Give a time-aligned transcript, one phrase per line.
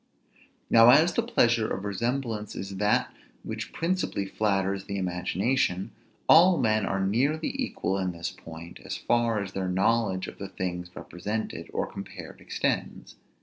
[0.67, 3.13] Now as the pleasure of resemblance is that
[3.43, 5.91] which principally flatters the imagination,
[6.27, 10.49] all men are nearly equal in this point, as far as their knowledge of the
[10.49, 13.13] things represented or compared extends.